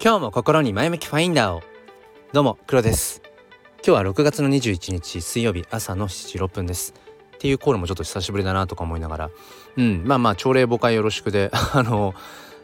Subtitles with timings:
[0.00, 1.62] 今日も心に前向きファインダーを。
[2.32, 3.20] どうも黒です。
[3.84, 6.94] 今日は6月の21日水曜日朝の7時6分です。
[7.34, 9.30] っていうコールもちょっと久しぶりだなとか思いながら。
[9.76, 12.14] うんまあまあ朝礼誤解よろしくで あの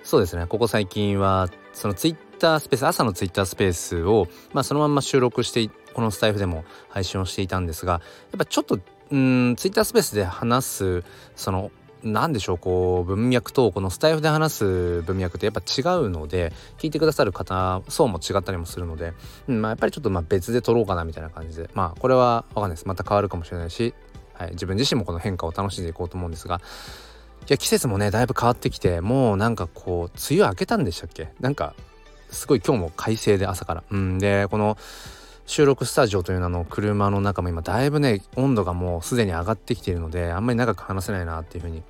[0.05, 0.46] そうですね。
[0.46, 8.01] ここ最近はそのツイッタースペース朝のツイッタースペースをまあそのまんま収録してこのスタイフでも配信をしていたんですがやっ
[8.39, 8.79] ぱちょっと
[9.11, 11.05] うんツイッタースペースで話す
[11.35, 11.73] その
[12.05, 19.14] 何でしょうこう文脈とこのスタイフで話す文脈ってやっぱ違うので聞いてくださる方層も違ったりもするので、
[19.49, 23.94] うんまあ、やっぱりちょっとまあ別で撮ろうかなみたいな感じでまあこれは分かんないですまた変わるかもしれないし、
[24.35, 26.61] はい、自分自身もこの変化を楽しんでいこうと思うんですが
[27.43, 31.29] いや季節もねだいぶ変わってきてもうなんかこう梅雨明けたんでしたっけ？
[31.41, 31.75] なんか
[32.30, 33.84] すごい今日も快晴で朝から。
[33.91, 34.77] うんでこの
[35.47, 41.83] 収録スタジオという名の車の中も今だいぶね温度がもうすでに上がってきているのであんまり長く話せないなっていうふうに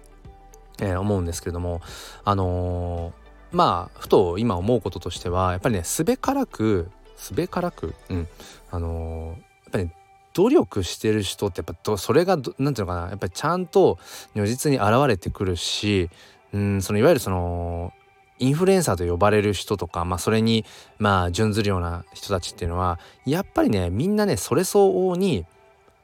[0.81, 1.81] えー、思うんですけれども
[2.25, 8.29] あのー、まあふと今思うこととしてはやっぱりねすべからくすべからくうん
[8.71, 9.37] あのー、やっ
[9.73, 9.95] ぱり、ね、
[10.35, 13.99] 努力してる人ってやっぱそれが何て言うのかなやっぱりちゃんと
[14.35, 16.11] 如実に現れてくるし
[16.53, 17.93] うんそのいわゆるその
[18.39, 20.65] インフルエンサーと呼ばれる人とか、まあ、それに
[20.99, 25.43] まあ準ずるような人たちっていうのはやっぱりねみんなねそれ相応にや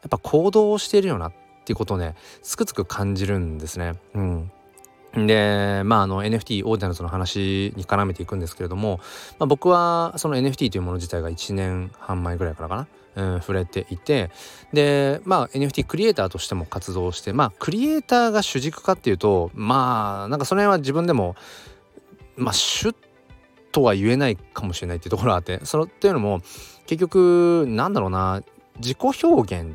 [0.06, 1.32] っぱ行動をしているよなっ
[1.64, 3.94] ていうことをねつくづく感じるんですね。
[4.14, 4.52] うん、
[5.14, 9.00] でまああの NFT オーディナルズの話に絡めていくんですけれども、
[9.38, 14.30] まあ、僕はその NFT というもの自体が1年半前ぐらいからかな、うん、触れていて
[14.72, 21.34] でまあ NFT クリエイターとしても活動してまあクリエイターが主軸かっていうとまあなんかその辺は自分でも
[22.36, 22.94] まあ主
[23.72, 26.40] とは言えないかもしれないっていうところがあってそのっていうのも
[26.86, 28.42] 結局なんだろうな
[28.78, 29.74] 自己表現っ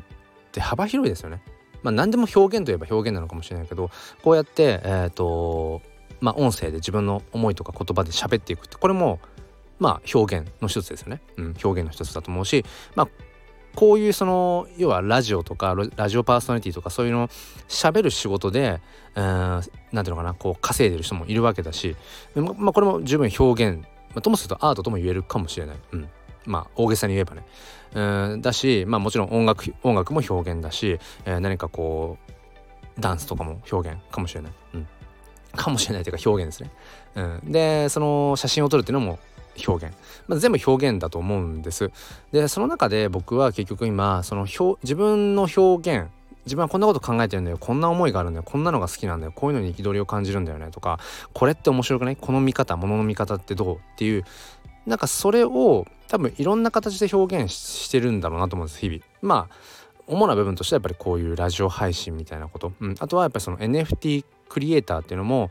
[0.52, 1.42] て幅広いですよね。
[1.86, 3.90] まあ、何でも表現といえば表現なのかもしれないけど
[4.24, 5.82] こうやってえっ、ー、と
[6.20, 9.20] まあ音声で自分の思いとか言葉で喋っていくってこれも
[9.78, 12.64] まあ表現の一つですよね、うん、表現の一つだと思うし
[12.96, 13.08] まあ
[13.76, 17.28] こういうその要はラジオとかラジオパーソナリティとかそういうの
[17.68, 18.80] 喋る仕事で
[19.14, 21.94] 何て言うのかなこう稼いでる人もいるわけだし
[22.34, 26.08] まあこれも十分表現、まあ、ともするとアートとも言えるかもしれない、うん、
[26.46, 27.44] まあ大げさに言えばね。
[27.94, 34.88] うんだしまあもちろん音楽音楽も表現だし、えー、何かこうダンスとかも表現かもしれない、うん、
[35.54, 36.70] かもしれないというか表現ですね、
[37.14, 39.18] うん、でその写真を撮るっていうのも
[39.66, 39.96] 表現、
[40.26, 41.90] まあ、全部表現だと思うんです。
[42.32, 46.10] でその中で僕は結局今その表自分の表現
[46.44, 47.58] 自分はこんなこと考えてるんだよ。
[47.58, 48.42] こんな思いがあるんだよ。
[48.44, 49.32] こんなのが好きなんだよ。
[49.34, 50.68] こういうのに憤りを感じるんだよね。
[50.70, 51.00] とか
[51.32, 52.16] これって面白くない？
[52.16, 53.76] この見方ものの見方ってどう？
[53.76, 54.24] っていう
[54.86, 59.00] なんかそれを多分いろんな形で表現してるんだろうなと思うんです日々。
[59.22, 59.54] まあ
[60.06, 65.50] 主な部分としてはやっぱりこういうラジオ配信みたいなこと、うん、あとはやっぱりその NFT クリエイターっていうのも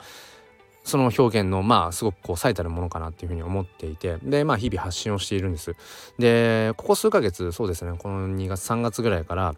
[0.86, 4.18] その表現のまあすごくこう最たるものかなっていうふうに思っていて。
[4.24, 5.76] でまあ日々発信をしているんです。
[6.18, 9.56] でここ数ヶ月そうですねこの2月3月ぐらいから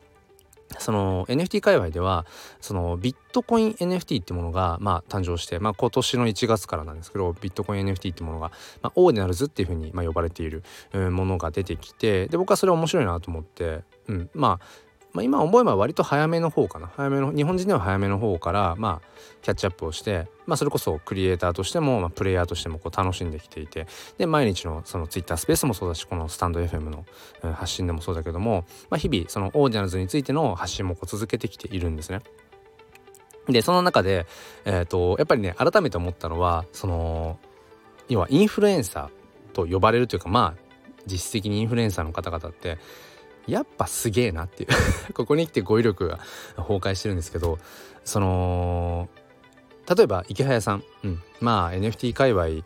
[0.79, 2.25] その NFT 界隈では
[2.61, 8.51] そのビットコイン NFT ってものがまあ誕生して、まあ、今年の1月からなんですけどビットコイン NFT ってものが、
[8.81, 10.63] まあ、 Ordinals っていうふうにまあ呼ばれている
[10.93, 19.07] ものが出てきてで僕はそれ面白いなと思って、うん、まあまあ、今思えば割と早めの方かな早めの日本人では早めの方からまあ
[19.41, 23.87] キャッチアップをして、まあ、それこそクリエイターとしても、まあ、プレイヤーとしてもこう楽しんできていて
[24.17, 27.05] で毎日のそのツイッタースペースもそうだしこのスタンド FM の、
[27.43, 32.21] うん、発信でもそうだけども、まあ、日々その Ordinals についての発信もこう続けてきているんですね。
[33.47, 34.27] でその中で、
[34.65, 37.39] えーと、やっぱりね改めて思ったのはその
[38.09, 40.61] 要はインフルエンサーと呼ばれるというかまあ
[41.05, 42.77] 実質的にインフルエンサーの方々って
[43.47, 44.69] やっぱすげえなっていう。
[45.13, 46.19] ここに来て語彙力が
[46.57, 47.57] 崩壊してるんですけど
[48.03, 49.09] その
[49.95, 52.63] 例えば池早さん、うん、まあ NFT 界隈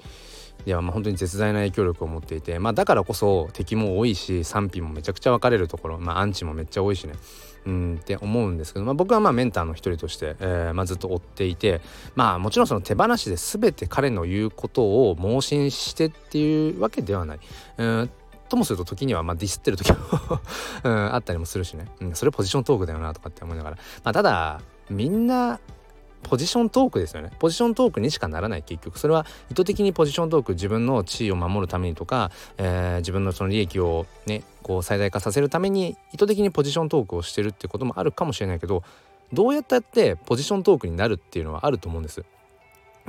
[0.66, 7.14] ではまあ本当に絶大な影響力を持っていて、まあ、だからこそ敵も多いし賛否もめちゃくちゃ分かれるところ、まあ、アンチもめっちゃ多いしね。
[7.66, 8.00] うん。
[8.02, 11.82] って思うんですけど、まあ、僕はまあメンターの一人として、えーまあ、ずっと追っていて
[12.16, 17.40] まあもちろんその手放しで全て彼の言うことを盲信してっていうわけではない。
[17.78, 18.10] うん。
[18.52, 19.98] ともすると時にはまあディスってる時も
[20.84, 25.60] うん、あったりもするしね、うん、それポジショントークだよなとかって思いながら、まあ、ただみんな
[26.24, 27.32] ポジショントークですよね。
[27.40, 29.00] ポジショントークにしかならない結局。
[29.00, 38.84] それは意図的にポジショントーク自分の地位を守るためにとか、えー、自分のその利益をねこう最大化させるために意図的にポジショントークをしてるってこともあるかもしれないけど
[39.34, 42.24] どうやったってポジショントークになるっていうのはあると思うんです。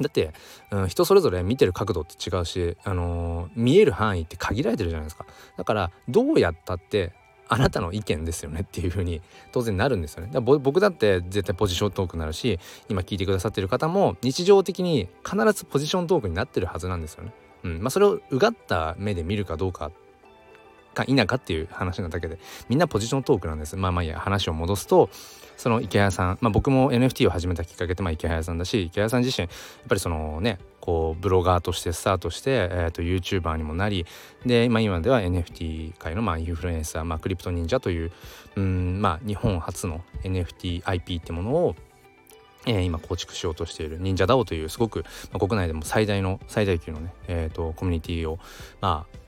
[0.00, 0.32] だって、
[0.70, 5.26] うん、人それぞれ見てる角度って違うし、あのー、見える範囲って限られてるじゃないですか。
[5.56, 7.12] だからどうやったって
[7.48, 9.20] あなたの意見ですよねっていう風に
[9.52, 10.30] 当然なるんですよね。
[10.32, 12.58] だ僕だって絶対ポジショントークになるし
[12.88, 17.32] 今聞いてくださってる方も日常的に必ずポジショントークになってるはずなんですよね。
[17.64, 17.82] うん。
[17.82, 19.92] まあ、それをうがった目で見るかどうか
[20.92, 23.76] か否かっていう話なだけでみんなポジショントークなんです。
[23.76, 25.10] まあまあいや話を戻すと
[25.56, 34.04] その池谷さん、まあ、僕も NFT を始めたきっかけってまあ池谷さんだし池谷さん自身やっぱりそのねこうブロガーとしてスタートして、えー、と YouTuber にもなり
[34.44, 38.12] で、まあ、今では NFT 界のまあインフルエンサー、まあ、クリプト忍者という
[38.56, 41.76] うんまあ日本初の NFTIP ってものを
[42.64, 48.38] えー、今構築しようとしている忍者 DAO というすごく、まあ、国内でも最大の最大級のね、えーと、コミュニティを
[48.80, 49.21] まあ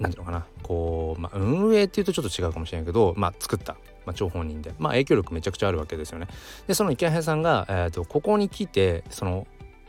[0.00, 3.74] 何ていうのかなこう、まあ、運営っていうとちょっと違うかもしれないけど、まあ、作った、
[4.06, 6.28] まあ、張本人で、まあ、影響力めちゃくちゃあるわけですよね。
[6.66, 9.46] でそのイケハヤさんが、えーと、ここに来てその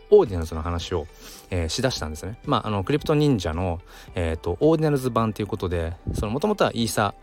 [0.10, 1.08] Ordinals の話を、
[1.50, 2.38] えー、しだしたんですね。
[2.46, 3.82] まあ、あの CryptoNinja の、
[4.16, 7.16] えーと、 Ordinals 版ということでもともとはイーサ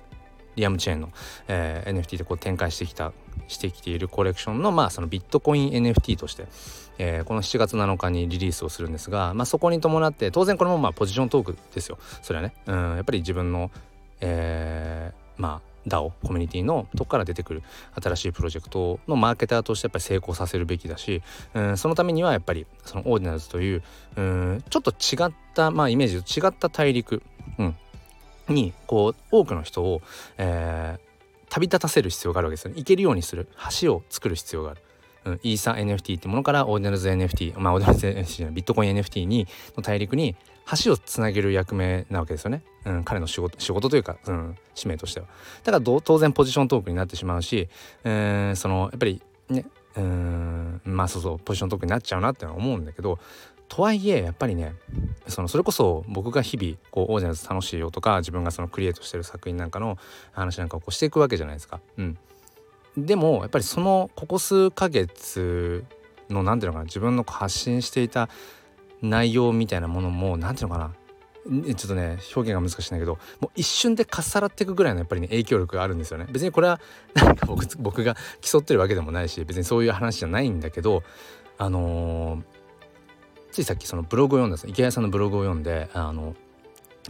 [0.57, 1.11] リアムチェーンの、
[1.49, 3.13] えー、NFT でこう展開してきた
[3.49, 6.47] してきているコレクションの,、まあそのビットコイン NFT として、
[6.99, 11.99] えー、この7月7日にリリースをするんですが、まあ、そこに伴って当然これもまあポジショントークですよ。
[12.23, 13.71] それはね、うん、やっぱり自分の、
[14.21, 17.63] えー、まあ DAO コミュニティのとこから出てくる
[18.01, 21.23] 新しいプロジェクトのマーケターとしてやっぱり成功させるべきだし、
[21.55, 23.83] うん、そのためにはやっぱりそのオーディナルズという、
[24.17, 27.23] うん、ちょっと違った、まあ、イメージと違った大陸、
[27.59, 27.77] うん、
[28.53, 30.03] にこう多くの人を、
[30.39, 31.01] えー、
[31.49, 32.77] 旅立たせる必要があるわけですよね。
[32.79, 33.49] 行けるようにする。
[33.81, 34.83] 橋を作る必要がある。
[35.25, 40.35] うん、イーサ NFT ってものからオーディナルズ NFT まあオーディナルズ NFT じゃないビットコイン NFT にの大陸に
[40.85, 45.27] 橋をつなげる役目なわけですよね、うん、彼の仕事仕事というか、うん、使命としては。
[45.65, 47.69] だから当然ポジショントークになってしまうし、
[48.05, 49.21] えー、そのやっぱり
[49.51, 49.67] ね
[49.97, 53.19] うんまあそうそうポジショントークになっちゃうなって思うんだけど
[53.71, 54.75] とはいえやっぱりね
[55.29, 59.97] そのそれこそ僕が日々こう Ordinals 楽しいよとか自分がそのクリエイトしてる作品なんかの
[60.33, 61.81] 話なんかをこうしていくわけじゃないですか。
[61.97, 62.19] うん、
[62.99, 65.85] でもやっぱりそのここ数ヶ月
[66.29, 68.29] の何ていうのかな自分の発信していた
[69.03, 70.93] 内容みたいなものも何ていうのか
[71.47, 76.81] なちょっとね表現が難しいんだけどもう一瞬でかっさらっていくぐらいのやっぱりね影響力があるんですよね別にこれは
[77.15, 81.05] なんか僕僕が競ってるわけでもないし別にそういう話じゃないんだけど
[81.57, 82.60] あのー
[83.53, 86.35] ついさっきそのブログを読んだんです池谷さんのブログを読んであの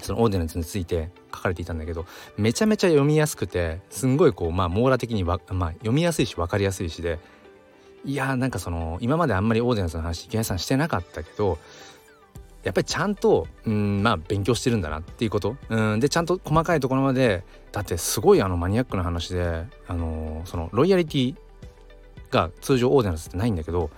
[0.02, 2.06] そのオーディナンスについて書かれていたんだけど
[2.36, 7.18] めちゃめちゃ読みやすくてすんごいこうまあ網羅的に、まあ、読みやすいし分かりやすいしで
[8.04, 11.58] いやーなんかその今まであんまりオーディナンスの話池谷さんしてなかったけど
[12.62, 15.56] やっぱりちゃんとうんまあ勉強してるんだなっていうこと。
[15.68, 17.42] うんでちゃんと細かいところまで
[17.72, 21.36] だってすごいあのマニアックな話であのー、そのロイヤリティ
[22.30, 23.90] が通常オーディナンスってないんだけど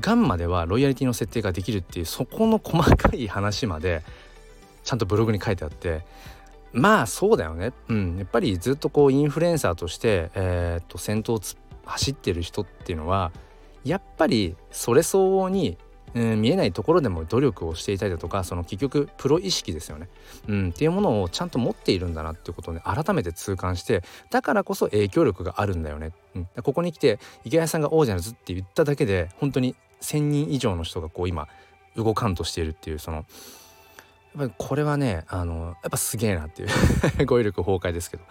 [0.00, 4.02] ガンまではロイヤリティの設定ができるっていうそこの細かい話まで
[4.84, 6.04] ちゃんとブログに書いてあって
[6.72, 11.40] まあそうだよね、うん、やっぱりずっとこうインフルエンサーとして、えー、っと先頭を
[11.86, 13.32] 走ってる人っていうのは
[13.84, 15.78] やっぱりそれ相応に、
[16.14, 20.08] うん、見えないところでも努力をしていたりだとかその結局プロ意識ですよね、
[20.48, 31.48] うん、っていうものをちゃんと持っているんだなっていうことをね改めて痛感してだからこそ影響力があるんだよね、うん、ここに来て池谷さんが王者のずって言っただけで本当に1,000人以上の人がこう今
[31.96, 33.24] 動かんとしているっていうそのやっ
[34.38, 36.68] ぱりこれはねあのやっぱすげえなっていう
[37.26, 38.24] 語彙力崩壊ですけど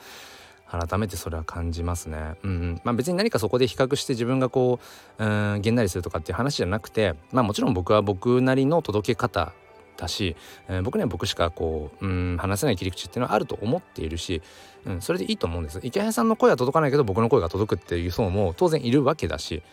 [0.67, 2.35] 改めてそれは感じますね。
[2.44, 4.79] うん、まあ、別に何かそこで比較して自分がこ
[5.19, 9.54] ううんげんなりするとかっていう話じゃなくてまあもちろん僕は僕なりの届け方
[9.95, 10.35] だし、
[10.68, 14.42] えー、僕には僕しかこううん話せない切り口っていうのはあると思っているし、
[14.85, 15.80] うん、それでいいと思うんです。
[15.83, 19.63] 池谷さんの声は届かないけど僕の声が届くっていう層も当然いるわけだし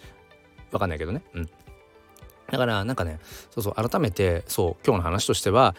[0.70, 1.22] わかんないけどね。
[1.34, 1.48] うん
[2.52, 3.18] だからなんかね
[3.50, 5.74] そうそう改めてそう今日の話としては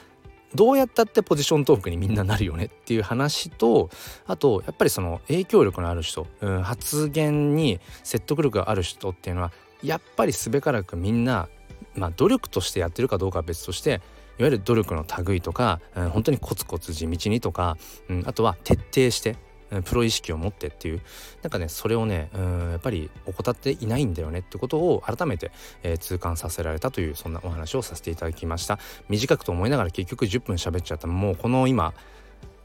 [0.55, 3.89] どうやったってポジショントークにみんななるよねっていう話と
[4.25, 9.51] あとやっぱりその影響力のある人、うん、発言に説得力がある人っていうのは
[9.83, 11.47] やっぱりすべからくみんな、
[11.95, 14.01] まあ、努力としてやってるかどうかは別として
[14.39, 17.77] いわゆる努力の類とか、うん、本当にコツコツ地道にとか、
[18.09, 19.35] うん、あとは徹底して
[19.81, 21.01] プロ意識を持ってっていう。
[21.41, 24.39] なんかねそれをねうんやっぱり怠っていないんだよね。
[24.39, 25.51] ってことを改めて、
[25.83, 28.79] えー、痛感させられたというそんなお話をさせていただきました。
[29.09, 31.07] 短くと思いながら結局10分喋っちゃった。
[31.07, 31.93] もうこの今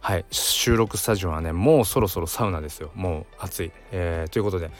[0.00, 2.90] はい収録スタジオはねもうそろそろサウナですよ。
[2.94, 4.70] もう暑い、えー、ということで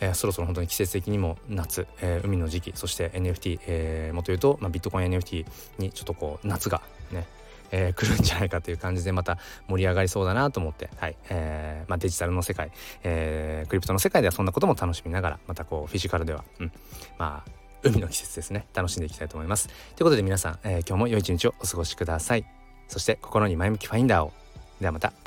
[0.00, 5.46] えー、そろそろ本当に季節的にも夏、えー、海の時期そして NFT、えー、もと言うと、まあ、ビットコイン NFT
[5.78, 6.82] にちょっとこう夏が
[7.70, 12.70] えー、来るんじゃないかという感じでまた盛り上がりそうだなと思って、はいえーまあ、デジタルの世界、
[13.02, 16.72] えー、クリプトの世界ではそんなことも楽しみながらまたこうフィジカルでは、うん、
[17.18, 17.50] まあ
[17.82, 19.68] 海の季節ですね楽しんでいきたいと思います。
[19.68, 22.44] ということで皆さん、えー、今日も良い一日をお過ごしください。
[22.88, 24.32] そして心に前向きファインダーを。
[24.80, 25.25] ではまた。